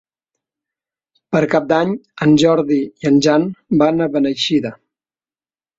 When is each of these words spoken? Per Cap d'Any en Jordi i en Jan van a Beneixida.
Per 1.35 1.41
Cap 1.51 1.67
d'Any 1.73 1.93
en 2.27 2.35
Jordi 2.45 2.81
i 2.85 3.11
en 3.13 3.23
Jan 3.27 3.49
van 3.85 4.07
a 4.09 4.13
Beneixida. 4.19 4.75